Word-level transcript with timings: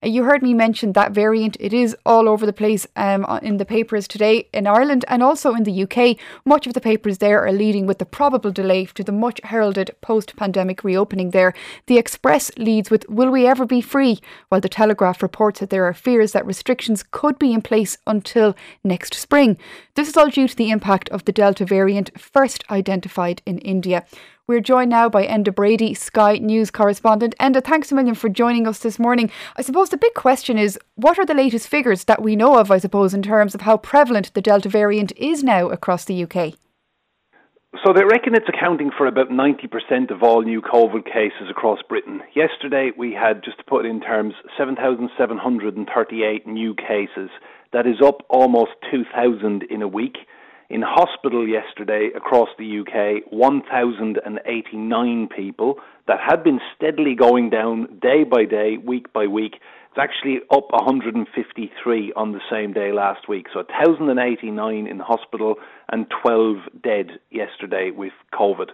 You 0.00 0.22
heard 0.22 0.44
me 0.44 0.54
mention 0.54 0.92
that 0.92 1.10
variant. 1.10 1.56
It 1.58 1.72
is 1.72 1.96
all 2.06 2.28
over 2.28 2.46
the 2.46 2.52
place 2.52 2.86
um, 2.94 3.26
in 3.42 3.56
the 3.56 3.64
papers 3.64 4.06
today 4.06 4.48
in 4.52 4.68
Ireland 4.68 5.04
and 5.08 5.24
also 5.24 5.54
in 5.54 5.64
the 5.64 5.82
UK. 5.82 6.16
Much 6.44 6.68
of 6.68 6.74
the 6.74 6.80
papers 6.80 7.18
there 7.18 7.44
are 7.44 7.50
leading 7.50 7.84
with 7.84 7.98
the 7.98 8.06
probable 8.06 8.52
delay 8.52 8.84
to 8.84 9.02
the 9.02 9.10
much 9.10 9.40
heralded 9.42 9.90
post 10.00 10.36
pandemic 10.36 10.84
reopening 10.84 11.32
there. 11.32 11.52
The 11.86 11.98
Express 11.98 12.52
leads 12.56 12.92
with 12.92 13.08
Will 13.08 13.30
we 13.30 13.48
ever 13.48 13.66
be 13.66 13.80
free? 13.80 14.20
While 14.50 14.60
the 14.60 14.68
Telegraph 14.68 15.20
reports 15.20 15.58
that 15.58 15.70
there 15.70 15.84
are 15.84 15.92
fears 15.92 16.30
that 16.30 16.46
restrictions 16.46 17.02
could 17.10 17.36
be 17.36 17.52
in 17.52 17.60
place 17.60 17.98
until 18.06 18.54
next 18.84 19.14
spring. 19.14 19.58
This 19.96 20.08
is 20.08 20.16
all 20.16 20.30
due 20.30 20.46
to 20.46 20.56
the 20.56 20.70
impact 20.70 21.08
of 21.08 21.24
the 21.24 21.32
Delta 21.32 21.64
variant 21.64 22.16
first 22.20 22.62
identified 22.70 23.42
in 23.44 23.58
India. 23.58 24.06
We're 24.48 24.60
joined 24.60 24.88
now 24.88 25.10
by 25.10 25.26
Enda 25.26 25.54
Brady, 25.54 25.92
Sky 25.92 26.38
News 26.38 26.70
correspondent. 26.70 27.34
Enda, 27.38 27.62
thanks 27.62 27.92
a 27.92 27.94
million 27.94 28.14
for 28.14 28.30
joining 28.30 28.66
us 28.66 28.78
this 28.78 28.98
morning. 28.98 29.30
I 29.56 29.60
suppose 29.60 29.90
the 29.90 29.98
big 29.98 30.14
question 30.14 30.56
is 30.56 30.78
what 30.94 31.18
are 31.18 31.26
the 31.26 31.34
latest 31.34 31.68
figures 31.68 32.04
that 32.04 32.22
we 32.22 32.34
know 32.34 32.56
of, 32.56 32.70
I 32.70 32.78
suppose, 32.78 33.12
in 33.12 33.20
terms 33.20 33.54
of 33.54 33.60
how 33.60 33.76
prevalent 33.76 34.32
the 34.32 34.40
Delta 34.40 34.70
variant 34.70 35.12
is 35.18 35.44
now 35.44 35.68
across 35.68 36.06
the 36.06 36.24
UK? 36.24 36.54
So 37.84 37.92
they 37.92 38.04
reckon 38.04 38.34
it's 38.34 38.48
accounting 38.48 38.90
for 38.96 39.06
about 39.06 39.28
90% 39.28 40.10
of 40.10 40.22
all 40.22 40.40
new 40.40 40.62
COVID 40.62 41.04
cases 41.04 41.50
across 41.50 41.80
Britain. 41.86 42.22
Yesterday 42.34 42.92
we 42.96 43.12
had, 43.12 43.44
just 43.44 43.58
to 43.58 43.64
put 43.64 43.84
it 43.84 43.90
in 43.90 44.00
terms, 44.00 44.32
7,738 44.56 46.46
new 46.46 46.74
cases. 46.74 47.28
That 47.74 47.86
is 47.86 48.00
up 48.02 48.22
almost 48.30 48.70
2,000 48.90 49.64
in 49.64 49.82
a 49.82 49.88
week. 49.88 50.16
In 50.70 50.82
hospital 50.82 51.48
yesterday 51.48 52.10
across 52.14 52.50
the 52.58 52.80
UK, 52.80 53.22
1,089 53.32 55.28
people. 55.34 55.78
That 56.06 56.20
had 56.20 56.44
been 56.44 56.60
steadily 56.76 57.14
going 57.14 57.48
down 57.48 57.98
day 58.02 58.24
by 58.24 58.44
day, 58.44 58.76
week 58.76 59.10
by 59.14 59.26
week. 59.26 59.54
It's 59.54 59.98
actually 59.98 60.40
up 60.50 60.70
153 60.70 62.12
on 62.14 62.32
the 62.32 62.40
same 62.50 62.74
day 62.74 62.92
last 62.92 63.28
week. 63.30 63.46
So 63.52 63.60
1,089 63.60 64.86
in 64.86 64.98
hospital 64.98 65.54
and 65.90 66.06
12 66.22 66.56
dead 66.82 67.18
yesterday 67.30 67.90
with 67.90 68.12
COVID. 68.34 68.68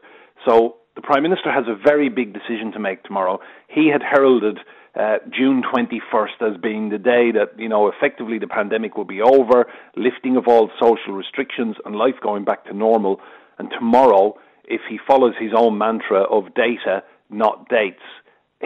So 0.44 0.76
the 0.96 1.02
Prime 1.02 1.22
Minister 1.22 1.52
has 1.52 1.66
a 1.68 1.76
very 1.76 2.08
big 2.08 2.32
decision 2.32 2.72
to 2.72 2.80
make 2.80 3.04
tomorrow. 3.04 3.38
He 3.68 3.88
had 3.88 4.02
heralded 4.02 4.58
uh, 4.96 5.16
June 5.30 5.62
21st 5.62 6.52
as 6.52 6.60
being 6.60 6.88
the 6.88 6.98
day 6.98 7.32
that, 7.32 7.58
you 7.58 7.68
know, 7.68 7.88
effectively 7.88 8.38
the 8.38 8.46
pandemic 8.46 8.96
will 8.96 9.04
be 9.04 9.20
over, 9.20 9.66
lifting 9.96 10.36
of 10.36 10.46
all 10.46 10.70
social 10.80 11.12
restrictions 11.12 11.76
and 11.84 11.96
life 11.96 12.14
going 12.22 12.44
back 12.44 12.64
to 12.66 12.72
normal. 12.72 13.20
And 13.58 13.70
tomorrow, 13.70 14.38
if 14.64 14.82
he 14.88 14.98
follows 15.06 15.34
his 15.38 15.52
own 15.56 15.78
mantra 15.78 16.22
of 16.22 16.54
data, 16.54 17.02
not 17.28 17.68
dates, 17.68 18.02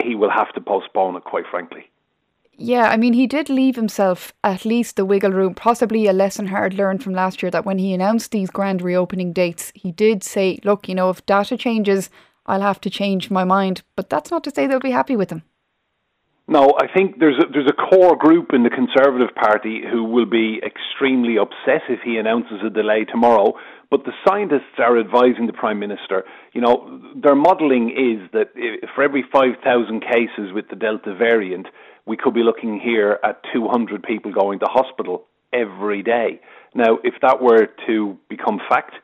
he 0.03 0.15
will 0.15 0.29
have 0.29 0.53
to 0.53 0.61
postpone 0.61 1.15
it, 1.15 1.23
quite 1.23 1.45
frankly. 1.49 1.89
Yeah, 2.61 2.89
I 2.89 2.97
mean, 2.97 3.13
he 3.13 3.25
did 3.25 3.49
leave 3.49 3.77
himself 3.77 4.33
at 4.43 4.65
least 4.65 4.97
the 4.97 5.05
wiggle 5.05 5.31
room, 5.31 5.53
possibly 5.53 6.07
a 6.07 6.13
lesson 6.13 6.47
hard 6.47 6.73
learned 6.73 7.01
from 7.01 7.13
last 7.13 7.41
year 7.41 7.49
that 7.51 7.65
when 7.65 7.77
he 7.77 7.93
announced 7.93 8.31
these 8.31 8.49
grand 8.49 8.81
reopening 8.81 9.31
dates, 9.31 9.71
he 9.73 9.93
did 9.93 10.23
say, 10.23 10.59
look, 10.65 10.89
you 10.89 10.93
know, 10.93 11.09
if 11.09 11.25
data 11.25 11.55
changes, 11.55 12.09
I'll 12.45 12.61
have 12.61 12.81
to 12.81 12.89
change 12.89 13.31
my 13.31 13.45
mind. 13.45 13.81
But 13.95 14.09
that's 14.09 14.29
not 14.29 14.43
to 14.43 14.51
say 14.51 14.67
they'll 14.67 14.79
be 14.79 14.91
happy 14.91 15.15
with 15.15 15.29
him. 15.29 15.43
No, 16.49 16.73
I 16.81 16.87
think 16.91 17.19
there's 17.19 17.37
a, 17.37 17.45
there's 17.53 17.69
a 17.69 17.73
core 17.73 18.17
group 18.17 18.53
in 18.53 18.63
the 18.63 18.71
Conservative 18.71 19.35
Party 19.35 19.83
who 19.89 20.03
will 20.03 20.25
be 20.25 20.59
extremely 20.65 21.37
upset 21.37 21.83
if 21.87 21.99
he 22.03 22.17
announces 22.17 22.57
a 22.65 22.71
delay 22.71 23.05
tomorrow. 23.05 23.53
But 23.91 24.03
the 24.05 24.13
scientists 24.27 24.79
are 24.79 24.99
advising 24.99 25.45
the 25.45 25.53
Prime 25.53 25.77
Minister, 25.77 26.23
you 26.53 26.61
know, 26.61 27.01
their 27.15 27.35
modelling 27.35 27.91
is 27.91 28.31
that 28.33 28.49
for 28.95 29.03
every 29.03 29.23
5,000 29.31 30.01
cases 30.01 30.51
with 30.51 30.69
the 30.69 30.75
Delta 30.75 31.13
variant, 31.13 31.67
we 32.07 32.17
could 32.17 32.33
be 32.33 32.41
looking 32.41 32.79
here 32.79 33.19
at 33.23 33.41
200 33.53 34.01
people 34.01 34.33
going 34.33 34.57
to 34.59 34.65
hospital 34.65 35.27
every 35.53 36.01
day. 36.01 36.41
Now, 36.73 36.97
if 37.03 37.13
that 37.21 37.43
were 37.43 37.67
to 37.85 38.17
become 38.27 38.59
fact, 38.67 38.95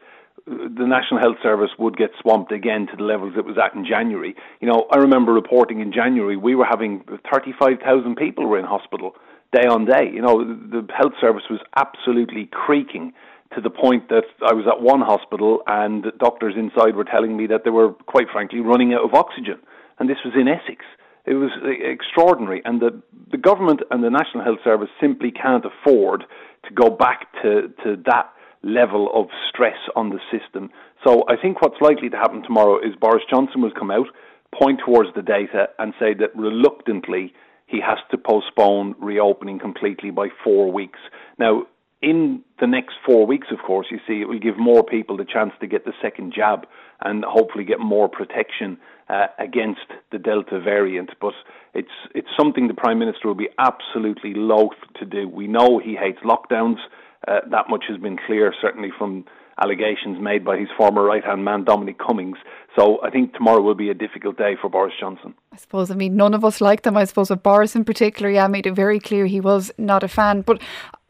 the 0.46 0.86
National 0.86 1.20
Health 1.20 1.38
Service 1.42 1.72
would 1.80 1.98
get 1.98 2.12
swamped 2.22 2.52
again 2.52 2.88
to 2.88 2.96
the 2.96 3.04
levels 3.04 3.34
it 3.36 3.46
was 3.46 3.58
at 3.58 3.74
in 3.76 3.86
January. 3.86 4.36
You 4.62 4.68
know, 4.68 4.86
I 4.92 4.98
remember 4.98 5.34
reporting 5.34 5.80
in 5.80 5.92
January 5.92 6.38
we 6.38 6.54
were 6.54 6.66
having 6.70 7.04
35,000 7.32 8.16
people 8.16 8.46
were 8.48 8.60
in 8.60 8.66
hospital 8.66 9.16
day 9.52 9.68
on 9.68 9.86
day. 9.86 10.10
You 10.14 10.22
know, 10.22 10.44
the 10.44 10.88
health 10.96 11.14
service 11.20 11.44
was 11.50 11.60
absolutely 11.76 12.48
creaking 12.52 13.14
to 13.56 13.62
the 13.62 13.70
point 13.70 14.10
that 14.10 14.26
I 14.46 14.54
was 14.54 14.66
at 14.68 14.82
one 14.82 15.02
hospital 15.02 15.62
and 15.66 16.06
doctors 16.20 16.56
inside 16.58 16.96
were 16.96 17.06
telling 17.06 17.38
me 17.38 17.48
that 17.48 17.64
they 17.64 17.70
were, 17.70 17.94
quite 18.06 18.28
frankly, 18.32 18.60
running 18.60 18.94
out 18.94 19.04
of 19.04 19.14
oxygen. 19.14 19.58
And 19.98 20.10
this 20.10 20.18
was 20.26 20.34
in 20.40 20.48
Essex. 20.48 20.86
It 21.26 21.36
was 21.36 21.52
eh, 21.64 21.90
extraordinary. 21.90 22.62
And 22.66 22.82
the, 22.82 23.02
the 23.32 23.38
government 23.38 23.82
and 23.90 24.04
the 24.04 24.10
National 24.10 24.44
Health 24.44 24.60
Service 24.64 24.90
simply 25.02 25.32
can't 25.32 25.66
afford 25.66 26.26
to 26.68 26.74
go 26.74 26.90
back 26.90 27.32
to, 27.42 27.74
to 27.84 27.96
that 28.06 28.30
level 28.66 29.10
of 29.14 29.28
stress 29.48 29.78
on 29.96 30.10
the 30.10 30.20
system. 30.32 30.70
So 31.06 31.24
I 31.30 31.36
think 31.40 31.62
what's 31.62 31.80
likely 31.80 32.10
to 32.10 32.18
happen 32.18 32.42
tomorrow 32.42 32.78
is 32.80 32.96
Boris 33.00 33.24
Johnson 33.30 33.62
will 33.62 33.72
come 33.72 33.92
out, 33.92 34.08
point 34.60 34.82
towards 34.86 35.10
the 35.16 35.22
data, 35.22 35.68
and 35.78 35.94
say 36.00 36.14
that 36.16 36.36
reluctantly 36.36 37.34
he 37.68 37.80
has 37.80 38.00
to 38.12 38.18
postpone 38.18 38.96
reopening 39.00 39.60
completely 39.60 40.10
by 40.10 40.28
four 40.44 40.72
weeks. 40.72 41.00
Now, 41.38 41.64
in 42.02 42.42
the 42.60 42.68
next 42.68 42.96
four 43.06 43.26
weeks, 43.26 43.48
of 43.52 43.60
course, 43.66 43.88
you 43.90 44.00
see, 44.08 44.22
it 44.22 44.28
will 44.28 44.40
give 44.40 44.58
more 44.58 44.84
people 44.84 45.18
the 45.18 45.26
chance 45.26 45.54
to 45.60 45.68
get 45.68 45.86
the 45.86 45.94
second 46.02 46.34
jab 46.36 46.68
and 47.02 47.24
hopefully 47.24 47.64
get 47.64 47.80
more 47.80 48.08
protection 48.10 48.78
uh, 49.10 49.28
against 49.40 49.88
the 50.12 50.20
Delta 50.20 50.60
variant. 50.60 51.12
But 51.20 51.34
it's 51.74 51.90
it's 52.14 52.28
something 52.38 52.68
the 52.68 52.74
Prime 52.74 53.00
Minister 53.00 53.28
will 53.28 53.36
be 53.36 53.50
absolutely 53.58 54.34
loath 54.36 54.80
to 55.00 55.06
do. 55.06 55.28
We 55.28 55.48
know 55.48 55.80
he 55.80 55.96
hates 55.96 56.20
lockdowns. 56.24 56.78
Uh, 57.28 57.40
that 57.50 57.70
much 57.70 57.86
has 57.90 58.00
been 58.00 58.18
clear, 58.26 58.54
certainly 58.62 58.92
from 58.98 59.26
allegations 59.62 60.20
made 60.20 60.44
by 60.44 60.58
his 60.58 60.68
former 60.78 61.04
right 61.04 61.24
hand 61.24 61.46
man, 61.46 61.64
Dominic 61.64 61.98
Cummings. 61.98 62.38
So 62.78 63.02
I 63.04 63.10
think 63.10 63.34
tomorrow 63.34 63.62
will 63.62 63.76
be 63.76 63.90
a 63.90 63.94
difficult 63.94 64.38
day 64.38 64.56
for 64.62 64.70
Boris 64.70 64.94
Johnson. 65.00 65.34
I 65.54 65.58
suppose, 65.58 65.90
I 65.90 65.96
mean, 65.96 66.16
none 66.16 66.34
of 66.34 66.44
us 66.44 66.60
like 66.60 66.82
them. 66.84 66.98
I 66.98 67.06
suppose, 67.06 67.30
but 67.30 67.44
Boris 67.44 67.76
in 67.76 67.86
particular, 67.86 68.30
yeah, 68.30 68.48
made 68.48 68.68
it 68.68 68.74
very 68.74 69.00
clear 69.00 69.26
he 69.26 69.40
was 69.40 69.72
not 69.78 70.04
a 70.04 70.08
fan. 70.08 70.42
But 70.42 70.62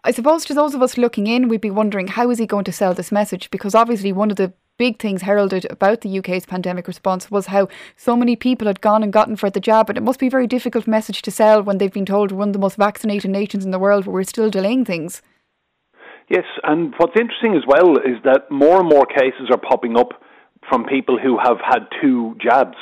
I 0.04 0.12
suppose 0.12 0.46
to 0.46 0.54
those 0.54 0.76
of 0.76 0.84
us 0.84 0.98
looking 0.98 1.26
in, 1.26 1.48
we'd 1.48 1.62
be 1.62 1.72
wondering 1.72 2.08
how 2.08 2.30
is 2.30 2.38
he 2.38 2.46
going 2.46 2.66
to 2.66 2.72
sell 2.72 2.94
this 2.94 3.12
message? 3.12 3.50
Because 3.50 3.74
obviously, 3.74 4.12
one 4.12 4.30
of 4.30 4.38
the 4.38 4.54
big 4.78 5.00
things 5.00 5.22
heralded 5.22 5.66
about 5.70 6.02
the 6.02 6.20
UK's 6.20 6.46
pandemic 6.46 6.88
response 6.88 7.32
was 7.32 7.48
how 7.48 7.68
so 7.96 8.16
many 8.16 8.36
people 8.36 8.68
had 8.68 8.82
gone 8.82 9.04
and 9.04 9.14
gotten 9.14 9.36
for 9.36 9.50
the 9.50 9.60
jab, 9.60 9.90
and 9.90 9.98
it 9.98 10.04
must 10.04 10.20
be 10.20 10.28
a 10.28 10.32
very 10.32 10.48
difficult 10.48 10.86
message 10.86 11.22
to 11.24 11.32
sell 11.32 11.64
when 11.64 11.78
they've 11.78 11.94
been 11.94 12.06
told 12.06 12.32
we're 12.32 12.40
one 12.40 12.50
of 12.50 12.54
the 12.54 12.60
most 12.60 12.76
vaccinated 12.76 13.32
nations 13.32 13.66
in 13.66 13.72
the 13.72 13.80
world, 13.80 14.06
but 14.06 14.12
we're 14.12 14.24
still 14.24 14.50
delaying 14.50 14.86
things. 14.86 15.22
Yes, 16.30 16.46
and 16.64 16.94
what's 16.98 17.16
interesting 17.20 17.56
as 17.56 17.64
well 17.68 17.98
is 17.98 18.18
that 18.24 18.50
more 18.50 18.80
and 18.80 18.90
more 18.90 19.06
cases 19.06 19.50
are 19.52 19.60
popping 19.60 19.98
up 19.98 20.10
from 20.68 20.86
people 20.86 21.20
who 21.22 21.38
have 21.38 21.58
had 21.64 21.88
two 22.02 22.36
jabs. 22.42 22.78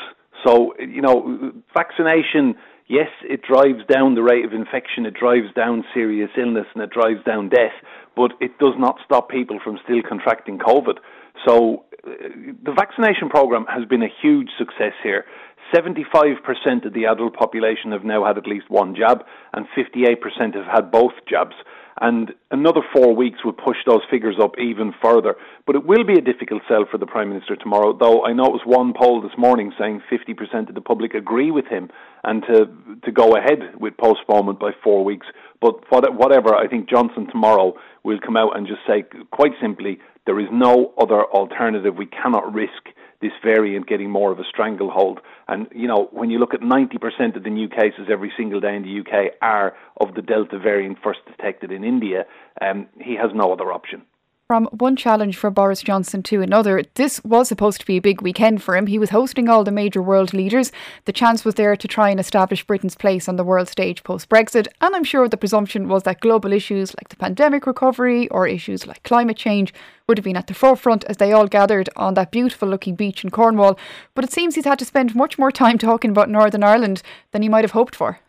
So, 0.45 0.73
you 0.79 1.01
know, 1.01 1.51
vaccination, 1.73 2.55
yes, 2.87 3.09
it 3.23 3.41
drives 3.41 3.85
down 3.91 4.15
the 4.15 4.23
rate 4.23 4.45
of 4.45 4.53
infection, 4.53 5.05
it 5.05 5.13
drives 5.13 5.53
down 5.55 5.83
serious 5.93 6.29
illness, 6.37 6.67
and 6.73 6.83
it 6.83 6.89
drives 6.89 7.23
down 7.25 7.49
death, 7.49 7.75
but 8.15 8.31
it 8.39 8.57
does 8.59 8.75
not 8.77 8.97
stop 9.03 9.29
people 9.29 9.59
from 9.61 9.77
still 9.83 10.01
contracting 10.07 10.57
COVID. 10.57 10.99
So, 11.45 11.83
the 12.03 12.73
vaccination 12.75 13.29
program 13.29 13.65
has 13.67 13.85
been 13.85 14.03
a 14.03 14.11
huge 14.21 14.49
success 14.57 14.93
here. 15.01 15.25
75% 15.73 16.85
of 16.85 16.93
the 16.93 17.05
adult 17.05 17.33
population 17.33 17.91
have 17.91 18.03
now 18.03 18.25
had 18.25 18.37
at 18.37 18.45
least 18.45 18.69
one 18.69 18.95
jab, 18.95 19.23
and 19.53 19.65
58% 19.77 20.55
have 20.55 20.65
had 20.65 20.91
both 20.91 21.13
jabs 21.27 21.55
and 22.01 22.33
another 22.51 22.81
four 22.93 23.15
weeks 23.15 23.39
would 23.45 23.57
push 23.57 23.77
those 23.85 24.01
figures 24.09 24.35
up 24.41 24.53
even 24.57 24.93
further. 25.01 25.35
But 25.65 25.75
it 25.75 25.85
will 25.85 26.03
be 26.03 26.13
a 26.13 26.21
difficult 26.21 26.63
sell 26.67 26.85
for 26.89 26.97
the 26.97 27.05
Prime 27.05 27.29
Minister 27.29 27.55
tomorrow, 27.55 27.95
though 27.97 28.25
I 28.25 28.33
know 28.33 28.45
it 28.45 28.51
was 28.51 28.65
one 28.65 28.93
poll 28.93 29.21
this 29.21 29.37
morning 29.37 29.71
saying 29.79 30.01
50% 30.11 30.69
of 30.69 30.75
the 30.75 30.81
public 30.81 31.13
agree 31.13 31.51
with 31.51 31.67
him 31.67 31.89
and 32.23 32.43
to, 32.43 32.67
to 33.05 33.11
go 33.11 33.35
ahead 33.35 33.75
with 33.79 33.95
postponement 33.97 34.59
by 34.59 34.71
four 34.83 35.05
weeks. 35.05 35.27
But 35.61 35.83
whatever, 35.89 36.55
I 36.55 36.67
think 36.67 36.89
Johnson 36.89 37.27
tomorrow 37.27 37.75
will 38.03 38.19
come 38.19 38.35
out 38.35 38.57
and 38.57 38.67
just 38.67 38.81
say 38.87 39.03
quite 39.31 39.53
simply, 39.61 39.99
there 40.25 40.39
is 40.39 40.47
no 40.51 40.93
other 40.97 41.23
alternative. 41.23 41.95
We 41.95 42.05
cannot 42.05 42.53
risk 42.53 42.89
this 43.21 43.31
variant 43.43 43.87
getting 43.87 44.09
more 44.09 44.31
of 44.31 44.39
a 44.39 44.43
stranglehold. 44.43 45.19
And, 45.47 45.67
you 45.73 45.87
know, 45.87 46.09
when 46.11 46.29
you 46.29 46.39
look 46.39 46.53
at 46.53 46.59
90% 46.61 47.35
of 47.35 47.43
the 47.43 47.49
new 47.49 47.69
cases 47.69 48.09
every 48.11 48.31
single 48.37 48.59
day 48.59 48.75
in 48.75 48.83
the 48.83 48.99
UK 48.99 49.33
are 49.41 49.73
of 49.99 50.13
the 50.15 50.21
Delta 50.21 50.59
variant 50.59 50.97
first 51.03 51.19
detected 51.25 51.71
in 51.71 51.83
India, 51.83 52.25
um, 52.61 52.87
he 52.99 53.15
has 53.15 53.31
no 53.33 53.51
other 53.51 53.71
option. 53.71 54.03
From 54.53 54.65
one 54.65 54.95
challenge 54.95 55.35
for 55.35 55.49
Boris 55.49 55.81
Johnson 55.81 56.21
to 56.21 56.43
another, 56.43 56.83
this 56.93 57.19
was 57.23 57.47
supposed 57.47 57.79
to 57.79 57.87
be 57.87 57.97
a 57.97 58.01
big 58.01 58.21
weekend 58.21 58.61
for 58.61 58.75
him. 58.75 58.85
He 58.85 58.99
was 58.99 59.09
hosting 59.09 59.49
all 59.49 59.63
the 59.63 59.71
major 59.71 59.99
world 59.99 60.31
leaders. 60.31 60.71
The 61.05 61.11
chance 61.11 61.43
was 61.43 61.55
there 61.55 61.75
to 61.75 61.87
try 61.87 62.11
and 62.11 62.19
establish 62.19 62.63
Britain's 62.63 62.93
place 62.93 63.27
on 63.27 63.35
the 63.35 63.43
world 63.43 63.67
stage 63.67 64.03
post 64.03 64.29
Brexit. 64.29 64.67
And 64.79 64.95
I'm 64.95 65.03
sure 65.03 65.27
the 65.27 65.37
presumption 65.37 65.87
was 65.87 66.03
that 66.03 66.19
global 66.19 66.53
issues 66.53 66.93
like 66.93 67.09
the 67.09 67.15
pandemic 67.15 67.65
recovery 67.65 68.27
or 68.27 68.47
issues 68.47 68.85
like 68.85 69.01
climate 69.01 69.37
change 69.37 69.73
would 70.07 70.19
have 70.19 70.25
been 70.25 70.37
at 70.37 70.45
the 70.45 70.53
forefront 70.53 71.03
as 71.05 71.17
they 71.17 71.31
all 71.31 71.47
gathered 71.47 71.89
on 71.95 72.13
that 72.13 72.29
beautiful 72.29 72.69
looking 72.69 72.93
beach 72.93 73.23
in 73.23 73.31
Cornwall. 73.31 73.79
But 74.13 74.23
it 74.23 74.31
seems 74.31 74.53
he's 74.53 74.65
had 74.65 74.77
to 74.77 74.85
spend 74.85 75.15
much 75.15 75.39
more 75.39 75.51
time 75.51 75.79
talking 75.79 76.11
about 76.11 76.29
Northern 76.29 76.63
Ireland 76.63 77.01
than 77.31 77.41
he 77.41 77.49
might 77.49 77.63
have 77.63 77.71
hoped 77.71 77.95
for. 77.95 78.19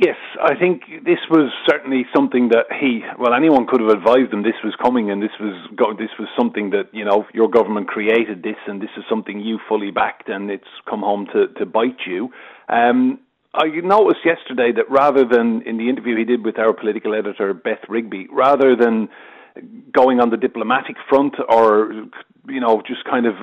Yes, 0.00 0.16
I 0.42 0.54
think 0.58 1.04
this 1.04 1.18
was 1.28 1.52
certainly 1.68 2.06
something 2.16 2.48
that 2.48 2.72
he, 2.80 3.02
well, 3.18 3.34
anyone 3.34 3.66
could 3.66 3.82
have 3.82 3.90
advised 3.90 4.32
him 4.32 4.42
this 4.42 4.56
was 4.64 4.74
coming, 4.82 5.10
and 5.10 5.22
this 5.22 5.36
was 5.38 5.52
this 5.98 6.08
was 6.18 6.26
something 6.38 6.70
that 6.70 6.88
you 6.92 7.04
know 7.04 7.26
your 7.34 7.50
government 7.50 7.86
created 7.86 8.42
this, 8.42 8.56
and 8.66 8.80
this 8.80 8.88
is 8.96 9.04
something 9.10 9.40
you 9.40 9.58
fully 9.68 9.90
backed, 9.90 10.30
and 10.30 10.50
it's 10.50 10.72
come 10.88 11.00
home 11.00 11.26
to 11.34 11.48
to 11.58 11.66
bite 11.66 12.00
you. 12.06 12.30
Um, 12.70 13.20
I 13.52 13.66
noticed 13.66 14.24
yesterday 14.24 14.72
that 14.72 14.90
rather 14.90 15.26
than 15.30 15.60
in 15.66 15.76
the 15.76 15.90
interview 15.90 16.16
he 16.16 16.24
did 16.24 16.46
with 16.46 16.58
our 16.58 16.72
political 16.72 17.14
editor 17.14 17.52
Beth 17.52 17.84
Rigby, 17.86 18.26
rather 18.32 18.74
than 18.74 19.10
going 19.92 20.18
on 20.18 20.30
the 20.30 20.38
diplomatic 20.38 20.96
front 21.10 21.34
or 21.46 21.92
you 22.48 22.60
know 22.60 22.80
just 22.86 23.04
kind 23.04 23.26
of 23.26 23.34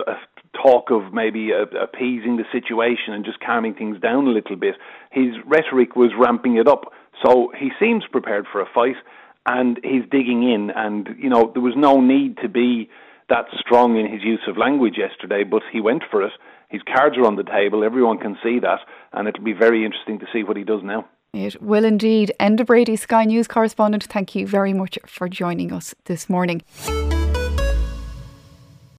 talk 0.53 0.91
of 0.91 1.13
maybe 1.13 1.51
appeasing 1.51 2.37
the 2.37 2.45
situation 2.51 3.13
and 3.13 3.25
just 3.25 3.39
calming 3.39 3.73
things 3.73 3.99
down 3.99 4.27
a 4.27 4.31
little 4.31 4.55
bit. 4.55 4.75
His 5.11 5.35
rhetoric 5.45 5.95
was 5.95 6.11
ramping 6.17 6.57
it 6.57 6.67
up. 6.67 6.93
So 7.23 7.51
he 7.57 7.71
seems 7.79 8.03
prepared 8.11 8.45
for 8.51 8.61
a 8.61 8.65
fight 8.73 8.95
and 9.45 9.79
he's 9.83 10.03
digging 10.11 10.43
in. 10.43 10.71
And, 10.75 11.09
you 11.19 11.29
know, 11.29 11.51
there 11.53 11.61
was 11.61 11.73
no 11.75 11.99
need 12.01 12.37
to 12.41 12.49
be 12.49 12.89
that 13.29 13.45
strong 13.59 13.97
in 13.97 14.11
his 14.11 14.23
use 14.23 14.41
of 14.47 14.57
language 14.57 14.95
yesterday, 14.97 15.43
but 15.43 15.61
he 15.71 15.81
went 15.81 16.03
for 16.09 16.23
it. 16.23 16.31
His 16.69 16.81
cards 16.83 17.17
are 17.17 17.25
on 17.25 17.35
the 17.35 17.43
table. 17.43 17.83
Everyone 17.83 18.17
can 18.17 18.37
see 18.43 18.59
that. 18.59 18.79
And 19.13 19.27
it'll 19.27 19.43
be 19.43 19.53
very 19.53 19.85
interesting 19.85 20.19
to 20.19 20.25
see 20.31 20.43
what 20.43 20.57
he 20.57 20.63
does 20.63 20.81
now. 20.83 21.07
It 21.33 21.61
will 21.61 21.85
indeed. 21.85 22.31
Enda 22.39 22.65
Brady, 22.65 22.95
Sky 22.95 23.25
News 23.25 23.47
correspondent, 23.47 24.03
thank 24.05 24.35
you 24.35 24.47
very 24.47 24.73
much 24.73 24.97
for 25.05 25.27
joining 25.27 25.71
us 25.71 25.93
this 26.05 26.29
morning. 26.29 26.61